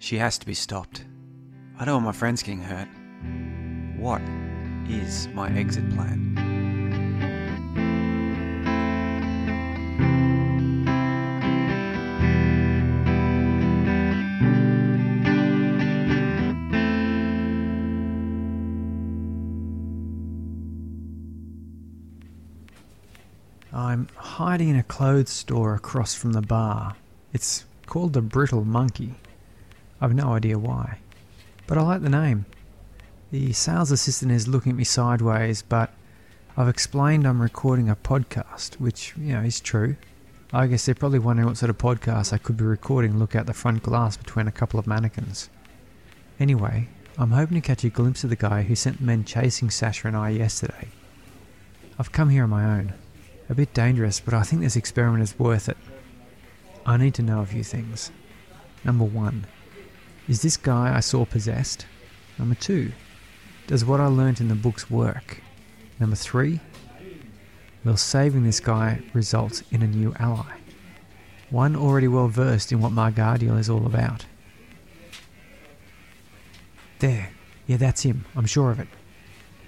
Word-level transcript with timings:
She 0.00 0.18
has 0.18 0.38
to 0.38 0.46
be 0.46 0.54
stopped. 0.54 1.04
I 1.78 1.84
don't 1.84 2.02
want 2.02 2.06
my 2.06 2.12
friends 2.12 2.42
getting 2.42 2.62
hurt. 2.62 2.88
What 3.98 4.22
is 4.88 5.28
my 5.34 5.50
exit 5.50 5.90
plan? 5.90 6.34
I'm 23.72 24.08
hiding 24.16 24.70
in 24.70 24.76
a 24.76 24.82
clothes 24.82 25.30
store 25.30 25.74
across 25.74 26.14
from 26.14 26.32
the 26.32 26.40
bar. 26.40 26.96
It's 27.32 27.64
called 27.86 28.12
the 28.12 28.22
Brittle 28.22 28.64
Monkey. 28.64 29.14
I've 30.00 30.14
no 30.14 30.32
idea 30.32 30.58
why, 30.58 30.98
but 31.66 31.78
I 31.78 31.82
like 31.82 32.02
the 32.02 32.08
name. 32.08 32.46
The 33.30 33.52
sales 33.52 33.90
assistant 33.90 34.32
is 34.32 34.48
looking 34.48 34.70
at 34.70 34.78
me 34.78 34.84
sideways, 34.84 35.62
but 35.62 35.92
I've 36.56 36.68
explained 36.68 37.26
I'm 37.26 37.42
recording 37.42 37.88
a 37.88 37.96
podcast, 37.96 38.74
which, 38.80 39.14
you 39.16 39.34
know, 39.34 39.42
is 39.42 39.60
true. 39.60 39.96
I 40.52 40.66
guess 40.66 40.86
they're 40.86 40.94
probably 40.94 41.18
wondering 41.18 41.46
what 41.46 41.58
sort 41.58 41.70
of 41.70 41.78
podcast 41.78 42.32
I 42.32 42.38
could 42.38 42.56
be 42.56 42.64
recording 42.64 43.18
look 43.18 43.36
out 43.36 43.46
the 43.46 43.52
front 43.52 43.82
glass 43.82 44.16
between 44.16 44.48
a 44.48 44.52
couple 44.52 44.80
of 44.80 44.86
mannequins. 44.86 45.50
Anyway, 46.40 46.88
I'm 47.18 47.32
hoping 47.32 47.60
to 47.60 47.66
catch 47.66 47.84
a 47.84 47.90
glimpse 47.90 48.24
of 48.24 48.30
the 48.30 48.36
guy 48.36 48.62
who 48.62 48.74
sent 48.74 48.98
the 48.98 49.04
men 49.04 49.24
chasing 49.24 49.70
Sasha 49.70 50.08
and 50.08 50.16
I 50.16 50.30
yesterday. 50.30 50.88
I've 51.98 52.12
come 52.12 52.30
here 52.30 52.44
on 52.44 52.50
my 52.50 52.64
own. 52.64 52.94
A 53.50 53.54
bit 53.54 53.74
dangerous, 53.74 54.20
but 54.20 54.34
I 54.34 54.42
think 54.42 54.62
this 54.62 54.76
experiment 54.76 55.22
is 55.22 55.38
worth 55.38 55.68
it. 55.68 55.76
I 56.86 56.96
need 56.96 57.14
to 57.14 57.22
know 57.22 57.40
a 57.40 57.46
few 57.46 57.64
things. 57.64 58.10
Number 58.84 59.04
one, 59.04 59.46
is 60.28 60.42
this 60.42 60.56
guy 60.56 60.94
I 60.94 61.00
saw 61.00 61.24
possessed? 61.24 61.86
Number 62.38 62.54
two, 62.54 62.92
does 63.66 63.84
what 63.84 64.00
I 64.00 64.06
learnt 64.06 64.40
in 64.40 64.48
the 64.48 64.54
books 64.54 64.90
work? 64.90 65.40
Number 65.98 66.16
three, 66.16 66.60
will 67.84 67.96
saving 67.96 68.44
this 68.44 68.60
guy 68.60 69.00
result 69.14 69.62
in 69.70 69.82
a 69.82 69.86
new 69.86 70.14
ally? 70.18 70.52
One 71.50 71.74
already 71.74 72.08
well 72.08 72.28
versed 72.28 72.72
in 72.72 72.80
what 72.80 72.92
Margadiel 72.92 73.58
is 73.58 73.70
all 73.70 73.86
about. 73.86 74.26
There, 76.98 77.30
yeah, 77.66 77.78
that's 77.78 78.02
him, 78.02 78.26
I'm 78.36 78.46
sure 78.46 78.70
of 78.70 78.80
it. 78.80 78.88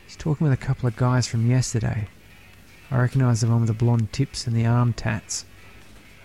He's 0.07 0.17
talking 0.17 0.47
with 0.47 0.53
a 0.53 0.63
couple 0.63 0.89
of 0.89 0.97
guys 0.97 1.27
from 1.27 1.49
yesterday. 1.49 2.09
I 2.91 2.99
recognise 2.99 3.41
the 3.41 3.47
one 3.47 3.61
with 3.61 3.69
the 3.69 3.75
blonde 3.75 4.13
tips 4.13 4.47
and 4.47 4.55
the 4.55 4.67
arm 4.67 4.93
tats. 4.93 5.47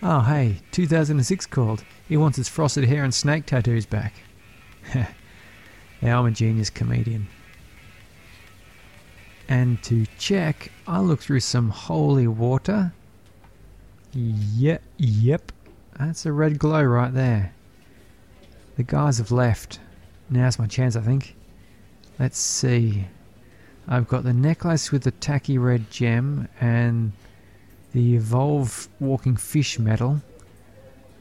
Oh, 0.08 0.20
hey, 0.20 0.58
2006 0.70 1.48
called. 1.48 1.84
He 2.08 2.16
wants 2.16 2.38
his 2.38 2.48
frosted 2.48 2.84
hair 2.84 3.03
and 3.03 3.11
snake 3.11 3.48
tattoos 3.48 3.88
back. 3.88 4.14
yeah, 4.94 5.09
I'm 6.03 6.28
a 6.28 6.31
genius 6.31 6.70
comedian. 6.70 7.28
And 9.50 9.81
to 9.81 10.06
check, 10.20 10.72
I 10.86 11.00
look 11.00 11.22
through 11.22 11.39
some 11.39 11.72
holy 11.72 12.28
water. 12.28 12.94
Yep, 14.14 14.83
yep. 14.98 15.52
That's 15.98 16.28
a 16.28 16.31
red 16.31 16.59
glow 16.59 16.83
right 16.83 17.11
there. 17.11 17.56
The 18.76 18.83
guys 18.83 19.17
have 19.17 19.31
left. 19.31 19.80
Now's 20.30 20.59
my 20.59 20.67
chance, 20.67 20.95
I 20.95 21.02
think. 21.02 21.36
Let's 22.20 22.38
see. 22.38 23.08
I've 23.88 24.08
got 24.08 24.23
the 24.23 24.33
necklace 24.33 24.92
with 24.92 25.02
the 25.02 25.09
tacky 25.09 25.58
red 25.58 25.89
gem 25.89 26.48
and 26.61 27.14
the 27.96 28.16
Evolve 28.16 28.90
Walking 29.00 29.38
Fish 29.38 29.80
medal. 29.80 30.22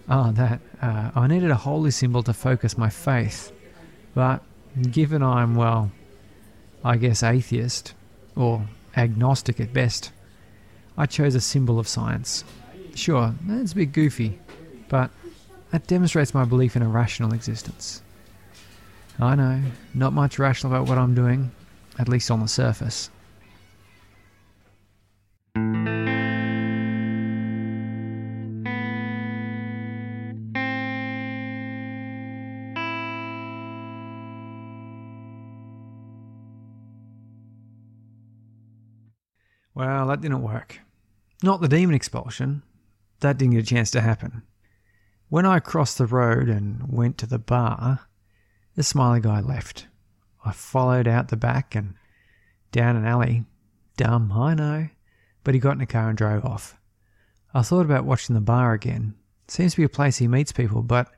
Ah, 0.09 0.29
oh, 0.29 0.33
that. 0.33 0.61
Uh, 0.83 1.13
I 1.15 1.29
needed 1.29 1.53
a 1.53 1.55
holy 1.55 1.93
symbol 1.93 2.25
to 2.25 2.33
focus 2.33 2.77
my 2.77 2.91
faith. 2.91 3.53
But 4.13 4.43
given 4.91 5.23
I'm, 5.23 5.55
well, 5.55 5.93
I 6.85 6.97
guess 6.97 7.23
atheist, 7.23 7.95
or 8.35 8.67
agnostic 8.97 9.61
at 9.61 9.73
best, 9.73 10.11
I 10.99 11.07
chose 11.07 11.37
a 11.37 11.41
symbol 11.41 11.79
of 11.79 11.87
science. 11.87 12.43
Sure, 12.97 13.33
that's 13.43 13.71
a 13.71 13.77
bit 13.77 13.93
goofy, 13.93 14.41
but 14.89 15.11
that 15.71 15.87
demonstrates 15.87 16.35
my 16.35 16.45
belief 16.45 16.75
in 16.75 16.83
a 16.83 16.89
rational 16.89 17.35
existence. 17.35 18.03
I 19.21 19.37
know, 19.37 19.63
not 19.95 20.13
much 20.13 20.41
rational 20.41 20.73
about 20.73 20.89
what 20.89 20.99
I'm 20.99 21.15
doing, 21.15 21.53
at 22.01 22.09
least 22.09 22.33
on 22.33 22.41
the 22.41 22.49
surface. 22.49 23.11
Well, 39.75 40.07
that 40.07 40.21
didn't 40.21 40.43
work. 40.43 40.81
Not 41.43 41.61
the 41.61 41.69
demon 41.69 41.95
expulsion. 41.95 42.63
That 43.21 43.39
didn't 43.39 43.55
get 43.55 43.65
a 43.65 43.67
chance 43.67 43.91
to 43.93 44.01
happen. 44.01 44.43
When 45.29 45.47
I 45.47 45.59
crossed 45.59 45.99
the 45.99 46.07
road 46.07 46.49
and 46.49 46.93
went 46.93 47.19
to 47.19 47.27
the 47.27 47.39
bar, 47.39 48.01
the 48.77 48.83
smiley 48.83 49.21
guy 49.21 49.41
left. 49.41 49.89
I 50.45 50.53
followed 50.53 51.09
out 51.09 51.29
the 51.29 51.37
back 51.37 51.75
and 51.75 51.95
down 52.71 52.97
an 52.97 53.05
alley. 53.05 53.45
Dumb, 53.97 54.33
I 54.33 54.55
know. 54.55 54.89
But 55.43 55.55
he 55.55 55.61
got 55.61 55.77
in 55.77 55.81
a 55.81 55.87
car 55.87 56.09
and 56.09 56.19
drove 56.19 56.45
off. 56.45 56.79
I 57.53 57.63
thought 57.63 57.85
about 57.85 58.05
watching 58.05 58.35
the 58.35 58.41
bar 58.41 58.73
again. 58.73 59.15
Seems 59.49 59.73
to 59.73 59.79
be 59.79 59.85
a 59.85 59.89
place 59.89 60.19
he 60.19 60.29
meets 60.29 60.53
people, 60.53 60.83
but 60.83 61.09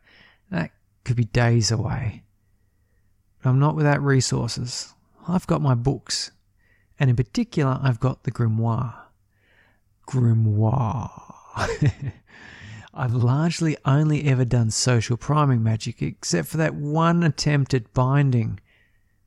that 0.51 0.71
could 1.05 1.17
be 1.17 1.25
days 1.25 1.71
away. 1.71 2.25
But 3.43 3.51
I'm 3.51 3.59
not 3.59 3.77
without 3.77 4.03
resources. 4.03 4.95
I've 5.29 5.47
got 5.47 5.63
my 5.63 5.75
books, 5.75 6.31
and 6.99 7.11
in 7.11 7.17
particular, 7.17 7.79
I've 7.83 8.01
got 8.01 8.25
the 8.25 8.33
grimoire. 8.33 8.95
Grimoire. 10.09 11.11
I've 12.95 13.15
largely 13.15 13.77
only 13.85 14.25
ever 14.25 14.45
done 14.45 14.71
social 14.71 15.17
priming 15.17 15.63
magic, 15.63 16.01
except 16.01 16.49
for 16.49 16.57
that 16.57 16.75
one 16.75 17.23
attempt 17.23 17.75
at 17.75 17.93
binding 17.93 18.61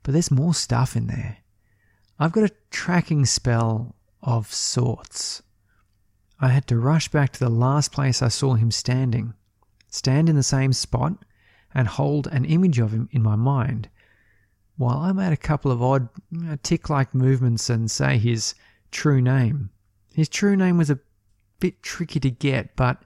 but 0.04 0.14
there's 0.14 0.32
more 0.32 0.54
stuff 0.54 0.96
in 0.96 1.08
there. 1.08 1.38
I've 2.18 2.32
got 2.32 2.50
a 2.50 2.56
tracking 2.72 3.26
spell 3.26 3.96
of 4.22 4.52
sorts. 4.52 5.44
I 6.40 6.50
had 6.50 6.68
to 6.68 6.80
rush 6.80 7.10
back 7.10 7.32
to 7.34 7.40
the 7.40 7.50
last 7.50 7.92
place 7.92 8.22
I 8.22 8.30
saw 8.30 8.56
him 8.56 8.72
standing, 8.72 9.34
stand 9.88 10.30
in 10.30 10.36
the 10.36 10.44
same 10.44 10.74
spot, 10.74 11.14
and 11.74 11.88
hold 11.88 12.28
an 12.28 12.46
image 12.46 12.80
of 12.80 12.92
him 12.92 13.10
in 13.12 13.22
my 13.22 13.36
mind, 13.36 13.90
while 14.80 15.00
I 15.00 15.12
made 15.12 15.34
a 15.34 15.38
couple 15.38 15.74
of 15.74 15.84
odd 15.84 16.08
tick 16.64 16.90
like 16.90 17.14
movements 17.14 17.70
and 17.70 17.92
say 17.92 18.18
his 18.18 18.56
true 18.92 19.22
name. 19.22 19.72
His 20.14 20.30
true 20.30 20.56
name 20.56 20.78
was 20.78 20.90
a 20.90 21.00
bit 21.60 21.84
tricky 21.84 22.22
to 22.22 22.32
get, 22.32 22.78
but 22.78 23.04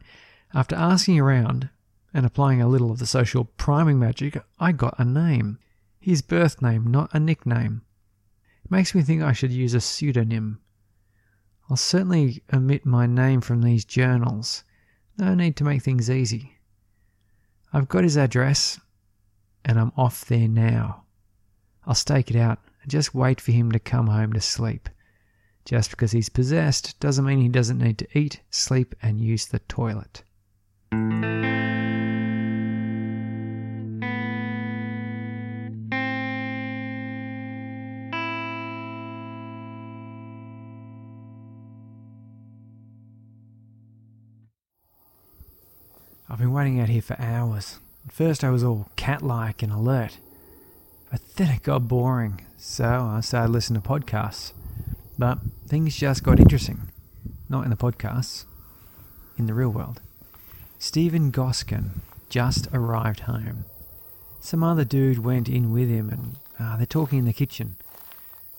after 0.54 0.76
asking 0.76 1.20
around 1.20 1.70
and 2.14 2.28
applying 2.28 2.62
a 2.62 2.68
little 2.68 2.92
of 2.92 3.00
the 3.00 3.08
social 3.08 3.46
priming 3.46 3.98
magic, 3.98 4.38
I 4.60 4.72
got 4.72 5.00
a 5.00 5.04
name 5.04 5.58
his 6.00 6.22
birth 6.22 6.62
name, 6.62 6.92
not 6.92 7.10
a 7.14 7.20
nickname. 7.20 7.82
It 8.66 8.70
makes 8.70 8.94
me 8.94 9.02
think 9.02 9.24
I 9.24 9.32
should 9.32 9.52
use 9.52 9.74
a 9.74 9.82
pseudonym. 9.82 10.60
I'll 11.70 11.78
certainly 11.78 12.44
omit 12.54 12.86
my 12.86 13.08
name 13.08 13.40
from 13.40 13.62
these 13.62 13.86
journals. 13.86 14.64
No 15.18 15.34
need 15.34 15.56
to 15.56 15.64
make 15.64 15.82
things 15.82 16.12
easy. 16.12 16.58
I've 17.72 17.88
got 17.88 18.04
his 18.04 18.18
address, 18.18 18.80
and 19.64 19.80
I'm 19.80 19.94
off 19.96 20.26
there 20.26 20.50
now. 20.50 21.03
I'll 21.86 21.96
stake 21.96 22.32
it 22.32 22.38
out 22.38 22.60
and 22.82 22.92
just 22.92 23.14
wait 23.14 23.42
for 23.42 23.52
him 23.52 23.72
to 23.72 23.80
come 23.80 24.08
home 24.08 24.34
to 24.34 24.42
sleep. 24.42 24.90
Just 25.66 25.92
because 25.92 26.12
he's 26.12 26.30
possessed 26.30 27.00
doesn't 27.00 27.26
mean 27.26 27.40
he 27.40 27.50
doesn't 27.50 27.78
need 27.78 27.98
to 28.00 28.18
eat, 28.18 28.42
sleep, 28.50 28.96
and 29.02 29.20
use 29.20 29.46
the 29.46 29.60
toilet. 29.60 30.24
I've 46.30 46.40
been 46.40 46.52
waiting 46.52 46.80
out 46.80 46.90
here 46.90 47.02
for 47.02 47.20
hours. 47.20 47.80
At 48.08 48.12
first 48.12 48.44
I 48.44 48.50
was 48.50 48.64
all 48.64 48.90
cat-like 48.96 49.62
and 49.62 49.72
alert, 49.72 50.18
but 51.14 51.36
then 51.36 51.52
it 51.52 51.62
got 51.62 51.88
boring, 51.88 52.42
so 52.58 52.86
I 52.86 53.22
started 53.22 53.52
listening 53.52 53.84
to 53.84 53.88
podcasts. 53.88 54.52
But 55.16 55.38
things 55.68 55.96
just 55.96 56.24
got 56.24 56.40
interesting. 56.40 56.90
Not 57.48 57.66
in 57.66 57.70
the 57.70 57.76
podcasts, 57.76 58.46
in 59.38 59.46
the 59.46 59.54
real 59.54 59.70
world. 59.70 60.02
Steven 60.80 61.32
Goskan 61.32 62.00
just 62.30 62.68
arrived 62.74 63.20
home. 63.22 63.66
Some 64.40 64.64
other 64.64 64.84
dude 64.84 65.24
went 65.24 65.48
in 65.48 65.72
with 65.72 65.88
him 65.88 66.10
and 66.10 66.38
uh, 66.60 66.78
they're 66.78 66.88
talking 66.88 67.20
in 67.20 67.26
the 67.26 67.32
kitchen. 67.32 67.76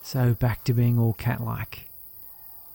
So 0.04 0.34
back 0.34 0.62
to 0.62 0.72
being 0.72 0.96
all 0.96 1.14
cat-like. 1.14 1.88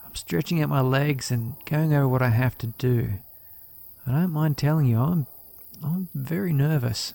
I'm 0.06 0.14
stretching 0.14 0.62
out 0.62 0.68
my 0.68 0.82
legs 0.82 1.32
and 1.32 1.56
going 1.64 1.94
over 1.94 2.10
what 2.10 2.22
I 2.22 2.32
have 2.32 2.58
to 2.58 2.68
do. 2.68 3.12
I 4.06 4.12
don't 4.12 4.34
mind 4.34 4.58
telling 4.58 4.88
you, 4.88 5.00
I'm, 5.00 5.28
I'm 5.82 6.10
very 6.14 6.52
nervous. 6.52 7.14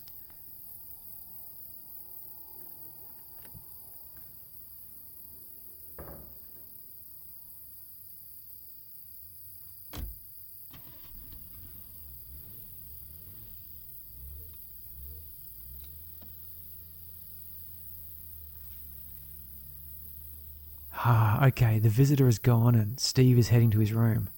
Ah, 21.06 21.46
okay, 21.48 21.78
the 21.78 21.90
visitor 21.90 22.28
is 22.28 22.38
gone 22.38 22.74
and 22.74 22.98
Steve 22.98 23.36
is 23.36 23.50
heading 23.50 23.70
to 23.72 23.78
his 23.78 23.92
room. 23.92 24.30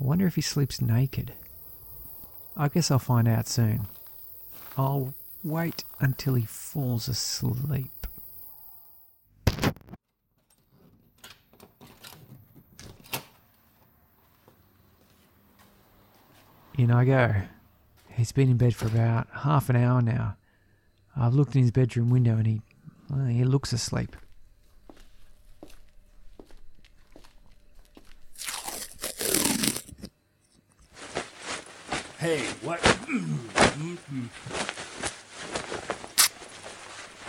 I 0.00 0.04
wonder 0.04 0.26
if 0.26 0.36
he 0.36 0.40
sleeps 0.40 0.80
naked. 0.80 1.34
I 2.56 2.68
guess 2.68 2.90
I'll 2.90 2.98
find 2.98 3.28
out 3.28 3.46
soon. 3.46 3.86
I'll 4.78 5.12
wait 5.44 5.84
until 6.00 6.32
he 6.32 6.46
falls 6.46 7.08
asleep. 7.08 8.06
In 16.78 16.90
I 16.90 17.04
go. 17.04 17.34
He's 18.14 18.32
been 18.32 18.48
in 18.48 18.56
bed 18.56 18.74
for 18.74 18.86
about 18.86 19.28
half 19.42 19.68
an 19.68 19.76
hour 19.76 20.00
now. 20.00 20.36
I've 21.14 21.34
looked 21.34 21.54
in 21.54 21.60
his 21.60 21.70
bedroom 21.70 22.08
window 22.08 22.38
and 22.38 22.46
he, 22.46 22.62
well, 23.10 23.26
he 23.26 23.44
looks 23.44 23.74
asleep. 23.74 24.16
Hey, 32.18 32.40
what? 32.62 32.80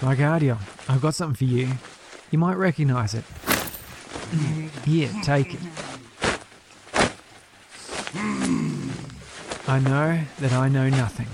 My 0.02 0.16
guardian, 0.16 0.58
I've 0.88 1.02
got 1.02 1.14
something 1.14 1.36
for 1.36 1.44
you. 1.44 1.74
You 2.32 2.40
might 2.40 2.56
recognize 2.56 3.14
it. 3.14 3.26
Here, 4.86 5.10
take 5.24 5.56
it. 5.56 5.60
I 9.68 9.80
know 9.80 10.22
that 10.40 10.54
I 10.54 10.70
know 10.70 10.90
nothing. 10.90 11.28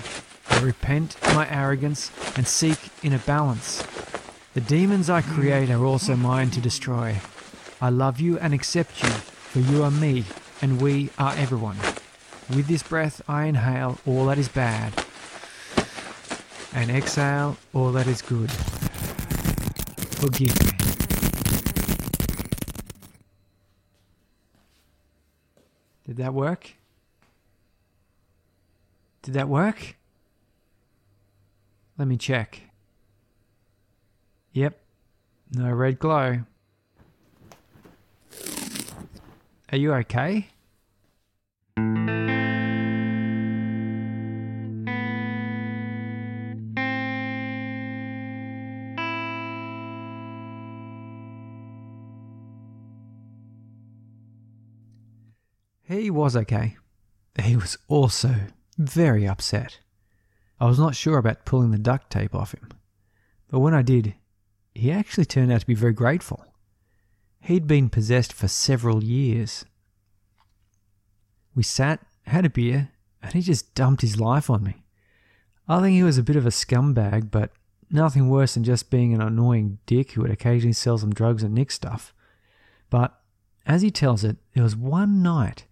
I 0.50 0.60
repent 0.64 1.18
my 1.36 1.48
arrogance 1.48 2.12
and 2.36 2.48
seek 2.48 2.80
inner 3.04 3.20
balance. 3.20 3.84
The 4.56 4.62
demons 4.62 5.12
I 5.12 5.22
create 5.22 5.70
are 5.70 5.86
also 5.86 6.16
mine 6.16 6.50
to 6.52 6.60
destroy. 6.60 7.18
I 7.80 7.90
love 7.90 8.20
you 8.20 8.40
and 8.40 8.52
accept 8.54 9.04
you, 9.04 9.10
for 9.10 9.60
you 9.60 9.84
are 9.84 9.92
me, 9.92 10.26
and 10.60 10.82
we 10.82 11.12
are 11.20 11.36
everyone. 11.36 11.78
With 12.50 12.68
this 12.68 12.84
breath, 12.84 13.22
I 13.28 13.46
inhale 13.46 13.98
all 14.06 14.26
that 14.28 14.38
is 14.38 14.48
bad, 14.48 14.94
and 16.74 16.92
exhale 16.92 17.58
all 17.74 17.92
that 17.94 18.06
is 18.06 18.22
good. 18.22 18.52
Forgive 20.20 20.62
me. 20.64 20.72
Did 26.06 26.18
that 26.18 26.34
work? 26.34 26.74
Did 29.24 29.34
that 29.34 29.48
work? 29.48 29.96
Let 31.98 32.08
me 32.08 32.18
check. 32.18 32.62
Yep, 34.52 34.80
no 35.54 35.72
red 35.72 35.98
glow. 35.98 36.42
Are 39.72 39.78
you 39.78 39.94
okay? 39.94 40.50
He 55.88 56.10
was 56.10 56.36
okay. 56.36 56.78
He 57.42 57.56
was 57.56 57.78
also 57.88 58.36
very 58.78 59.28
upset. 59.28 59.80
I 60.60 60.66
was 60.66 60.80
not 60.80 60.96
sure 60.96 61.18
about 61.18 61.46
pulling 61.46 61.72
the 61.72 61.78
duct 61.78 62.10
tape 62.10 62.34
off 62.34 62.54
him, 62.54 62.70
but 63.50 63.60
when 63.60 63.74
I 63.74 63.82
did, 63.82 64.16
he 64.74 64.92
actually 64.92 65.26
turned 65.26 65.52
out 65.52 65.62
to 65.62 65.68
be 65.68 65.74
very 65.74 65.94
grateful. 65.94 66.46
He'd 67.42 67.68
been 67.68 67.90
possessed 67.90 68.32
for 68.32 68.48
several 68.48 69.04
years. 69.04 69.66
We 71.54 71.64
sat, 71.64 72.00
had 72.28 72.46
a 72.46 72.50
beer, 72.50 72.92
and 73.22 73.34
he 73.34 73.42
just 73.42 73.76
dumped 73.76 74.02
his 74.02 74.20
life 74.20 74.50
on 74.50 74.64
me. 74.64 74.84
I 75.68 75.82
think 75.82 75.96
he 75.96 76.04
was 76.04 76.18
a 76.18 76.24
bit 76.24 76.36
of 76.36 76.46
a 76.46 76.50
scumbag, 76.50 77.30
but 77.30 77.52
nothing 77.90 78.30
worse 78.30 78.54
than 78.54 78.64
just 78.64 78.90
being 78.90 79.14
an 79.14 79.22
annoying 79.22 79.80
dick 79.86 80.12
who 80.12 80.22
would 80.22 80.32
occasionally 80.32 80.74
sell 80.74 80.98
some 80.98 81.14
drugs 81.14 81.44
and 81.44 81.54
nick 81.54 81.72
stuff. 81.72 82.14
But 82.90 83.20
as 83.66 83.82
he 83.82 83.92
tells 83.92 84.24
it, 84.24 84.38
there 84.54 84.64
was 84.64 84.76
one 84.76 85.22
night 85.22 85.66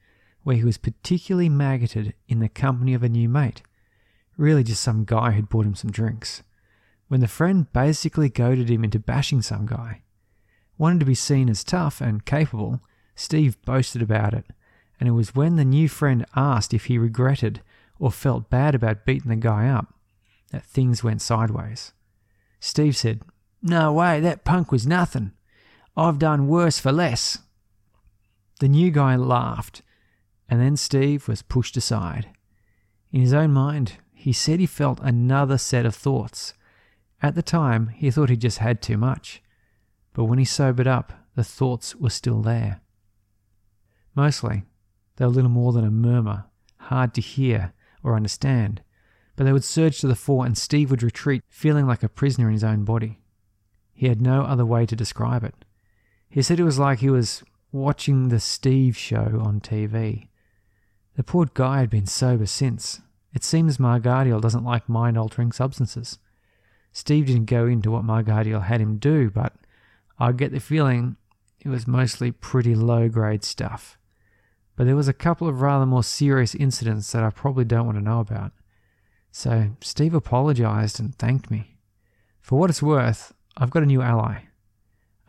where 0.43 0.55
he 0.55 0.63
was 0.63 0.77
particularly 0.77 1.49
maggoted 1.49 2.13
in 2.27 2.39
the 2.39 2.49
company 2.49 2.93
of 2.93 3.03
a 3.03 3.09
new 3.09 3.29
mate. 3.29 3.61
Really, 4.37 4.63
just 4.63 4.81
some 4.81 5.05
guy 5.05 5.31
who'd 5.31 5.49
bought 5.49 5.65
him 5.65 5.75
some 5.75 5.91
drinks. 5.91 6.41
When 7.07 7.19
the 7.19 7.27
friend 7.27 7.71
basically 7.73 8.29
goaded 8.29 8.69
him 8.69 8.83
into 8.83 8.99
bashing 8.99 9.41
some 9.41 9.65
guy. 9.65 10.01
Wanted 10.77 11.01
to 11.01 11.05
be 11.05 11.15
seen 11.15 11.49
as 11.49 11.63
tough 11.63 12.01
and 12.01 12.25
capable, 12.25 12.79
Steve 13.15 13.61
boasted 13.65 14.01
about 14.01 14.33
it, 14.33 14.45
and 14.99 15.07
it 15.07 15.11
was 15.11 15.35
when 15.35 15.57
the 15.57 15.65
new 15.65 15.87
friend 15.87 16.25
asked 16.35 16.73
if 16.73 16.85
he 16.85 16.97
regretted 16.97 17.61
or 17.99 18.11
felt 18.11 18.49
bad 18.49 18.73
about 18.73 19.05
beating 19.05 19.29
the 19.29 19.35
guy 19.35 19.67
up 19.67 19.93
that 20.51 20.65
things 20.65 21.03
went 21.03 21.21
sideways. 21.21 21.93
Steve 22.59 22.95
said, 22.95 23.21
No 23.61 23.93
way, 23.93 24.19
that 24.19 24.43
punk 24.43 24.71
was 24.71 24.87
nothing. 24.87 25.33
I've 25.95 26.19
done 26.19 26.47
worse 26.47 26.79
for 26.79 26.91
less. 26.91 27.39
The 28.59 28.69
new 28.69 28.91
guy 28.91 29.15
laughed 29.15 29.81
and 30.51 30.59
then 30.59 30.75
Steve 30.75 31.29
was 31.29 31.41
pushed 31.41 31.77
aside. 31.77 32.27
In 33.13 33.21
his 33.21 33.33
own 33.33 33.53
mind, 33.53 33.93
he 34.13 34.33
said 34.33 34.59
he 34.59 34.65
felt 34.65 34.99
another 35.01 35.57
set 35.57 35.85
of 35.85 35.95
thoughts. 35.95 36.53
At 37.21 37.35
the 37.35 37.41
time, 37.41 37.87
he 37.87 38.11
thought 38.11 38.29
he 38.29 38.35
just 38.35 38.57
had 38.57 38.81
too 38.81 38.97
much. 38.97 39.41
But 40.11 40.25
when 40.25 40.39
he 40.39 40.45
sobered 40.45 40.87
up, 40.87 41.13
the 41.35 41.45
thoughts 41.45 41.95
were 41.95 42.09
still 42.09 42.41
there. 42.41 42.81
Mostly, 44.13 44.63
they 45.15 45.23
were 45.23 45.31
little 45.31 45.49
more 45.49 45.71
than 45.71 45.85
a 45.85 45.89
murmur, 45.89 46.43
hard 46.77 47.13
to 47.13 47.21
hear 47.21 47.71
or 48.03 48.17
understand, 48.17 48.81
but 49.37 49.45
they 49.45 49.53
would 49.53 49.63
surge 49.63 50.01
to 50.01 50.07
the 50.07 50.15
fore 50.15 50.45
and 50.45 50.57
Steve 50.57 50.91
would 50.91 51.01
retreat, 51.01 51.43
feeling 51.47 51.87
like 51.87 52.03
a 52.03 52.09
prisoner 52.09 52.47
in 52.47 52.53
his 52.53 52.63
own 52.63 52.83
body. 52.83 53.21
He 53.93 54.09
had 54.09 54.21
no 54.21 54.41
other 54.41 54.65
way 54.65 54.85
to 54.85 54.97
describe 54.97 55.45
it. 55.45 55.63
He 56.27 56.41
said 56.41 56.59
it 56.59 56.65
was 56.65 56.77
like 56.79 56.99
he 56.99 57.09
was 57.09 57.41
watching 57.71 58.27
the 58.27 58.41
Steve 58.41 58.97
show 58.97 59.39
on 59.41 59.61
TV. 59.61 60.27
The 61.15 61.23
poor 61.23 61.47
guy 61.53 61.79
had 61.79 61.89
been 61.89 62.05
sober 62.05 62.45
since. 62.45 63.01
It 63.33 63.43
seems 63.43 63.77
Margardiel 63.77 64.41
doesn't 64.41 64.63
like 64.63 64.89
mind 64.89 65.17
altering 65.17 65.51
substances. 65.51 66.19
Steve 66.93 67.27
didn't 67.27 67.45
go 67.45 67.65
into 67.65 67.91
what 67.91 68.03
Margardiel 68.03 68.63
had 68.63 68.81
him 68.81 68.97
do, 68.97 69.29
but 69.29 69.53
I 70.19 70.31
get 70.31 70.51
the 70.51 70.59
feeling 70.59 71.17
it 71.59 71.69
was 71.69 71.87
mostly 71.87 72.31
pretty 72.31 72.75
low 72.75 73.07
grade 73.07 73.43
stuff. 73.43 73.97
But 74.75 74.85
there 74.85 74.95
was 74.95 75.07
a 75.07 75.13
couple 75.13 75.47
of 75.47 75.61
rather 75.61 75.85
more 75.85 76.03
serious 76.03 76.55
incidents 76.55 77.11
that 77.11 77.23
I 77.23 77.29
probably 77.29 77.65
don't 77.65 77.85
want 77.85 77.97
to 77.97 78.03
know 78.03 78.19
about. 78.19 78.51
So 79.31 79.71
Steve 79.81 80.13
apologized 80.13 80.99
and 80.99 81.15
thanked 81.15 81.51
me. 81.51 81.77
For 82.39 82.57
what 82.57 82.69
it's 82.69 82.81
worth, 82.81 83.33
I've 83.55 83.69
got 83.69 83.83
a 83.83 83.85
new 83.85 84.01
ally, 84.01 84.43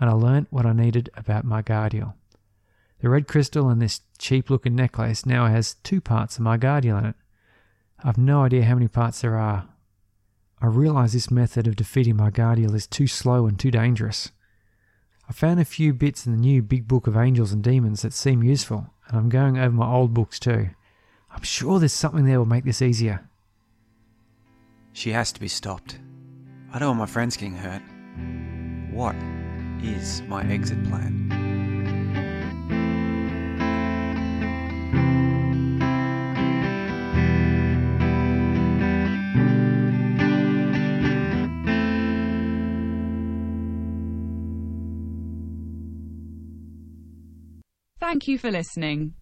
and 0.00 0.08
I 0.08 0.12
learnt 0.12 0.48
what 0.50 0.66
I 0.66 0.72
needed 0.72 1.10
about 1.16 1.46
Margardiel. 1.46 2.14
The 3.02 3.10
red 3.10 3.26
crystal 3.26 3.68
in 3.68 3.80
this 3.80 4.00
cheap 4.16 4.48
looking 4.48 4.76
necklace 4.76 5.26
now 5.26 5.46
has 5.46 5.74
two 5.82 6.00
parts 6.00 6.38
of 6.38 6.44
Margardiel 6.44 7.00
in 7.00 7.06
it. 7.06 7.16
I've 8.04 8.16
no 8.16 8.44
idea 8.44 8.64
how 8.64 8.74
many 8.74 8.86
parts 8.86 9.20
there 9.20 9.36
are. 9.36 9.66
I 10.60 10.66
realize 10.66 11.12
this 11.12 11.28
method 11.28 11.66
of 11.66 11.74
defeating 11.74 12.16
Margardiel 12.16 12.76
is 12.76 12.86
too 12.86 13.08
slow 13.08 13.48
and 13.48 13.58
too 13.58 13.72
dangerous. 13.72 14.30
I 15.28 15.32
found 15.32 15.58
a 15.58 15.64
few 15.64 15.92
bits 15.92 16.26
in 16.26 16.32
the 16.32 16.38
new 16.38 16.62
Big 16.62 16.86
Book 16.86 17.08
of 17.08 17.16
Angels 17.16 17.52
and 17.52 17.62
Demons 17.62 18.02
that 18.02 18.12
seem 18.12 18.44
useful, 18.44 18.86
and 19.08 19.18
I'm 19.18 19.28
going 19.28 19.58
over 19.58 19.74
my 19.74 19.90
old 19.90 20.14
books 20.14 20.38
too. 20.38 20.70
I'm 21.32 21.42
sure 21.42 21.80
there's 21.80 21.92
something 21.92 22.24
there 22.24 22.38
will 22.38 22.46
make 22.46 22.64
this 22.64 22.82
easier. 22.82 23.28
She 24.92 25.10
has 25.10 25.32
to 25.32 25.40
be 25.40 25.48
stopped. 25.48 25.98
I 26.72 26.78
don't 26.78 26.96
want 26.96 27.00
my 27.00 27.06
friends 27.06 27.36
getting 27.36 27.56
hurt. 27.56 27.82
What 28.92 29.16
is 29.82 30.22
my 30.28 30.44
exit 30.44 30.84
plan? 30.84 31.41
Thank 48.12 48.28
you 48.28 48.36
for 48.36 48.50
listening. 48.50 49.14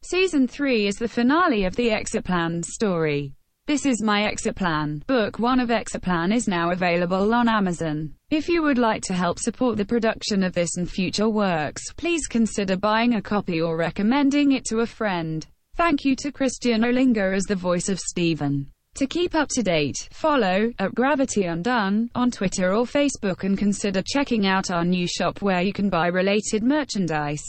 Season 0.00 0.48
3 0.48 0.86
is 0.86 0.96
the 0.96 1.06
finale 1.06 1.66
of 1.66 1.76
the 1.76 1.90
Exit 1.90 2.24
Plan 2.24 2.62
story. 2.62 3.34
This 3.66 3.84
is 3.84 4.02
My 4.02 4.22
Exit 4.22 4.56
Plan. 4.56 5.02
Book 5.06 5.38
1 5.38 5.60
of 5.60 5.70
Exit 5.70 6.00
Plan 6.00 6.32
is 6.32 6.48
now 6.48 6.70
available 6.70 7.34
on 7.34 7.50
Amazon. 7.50 8.14
If 8.30 8.48
you 8.48 8.62
would 8.62 8.78
like 8.78 9.02
to 9.02 9.12
help 9.12 9.38
support 9.38 9.76
the 9.76 9.84
production 9.84 10.42
of 10.42 10.54
this 10.54 10.78
and 10.78 10.90
future 10.90 11.28
works, 11.28 11.82
please 11.98 12.26
consider 12.26 12.78
buying 12.78 13.16
a 13.16 13.20
copy 13.20 13.60
or 13.60 13.76
recommending 13.76 14.52
it 14.52 14.64
to 14.70 14.80
a 14.80 14.86
friend. 14.86 15.46
Thank 15.76 16.06
you 16.06 16.16
to 16.16 16.32
Christian 16.32 16.80
Olinger 16.80 17.36
as 17.36 17.44
the 17.44 17.54
voice 17.54 17.90
of 17.90 18.00
Steven. 18.00 18.72
To 18.94 19.06
keep 19.06 19.34
up 19.34 19.50
to 19.50 19.62
date, 19.62 20.08
follow 20.12 20.72
at 20.78 20.94
Gravity 20.94 21.44
Undone 21.44 22.08
on 22.14 22.30
Twitter 22.30 22.72
or 22.72 22.86
Facebook 22.86 23.44
and 23.44 23.58
consider 23.58 24.02
checking 24.02 24.46
out 24.46 24.70
our 24.70 24.86
new 24.86 25.06
shop 25.06 25.42
where 25.42 25.60
you 25.60 25.74
can 25.74 25.90
buy 25.90 26.06
related 26.06 26.62
merchandise. 26.62 27.44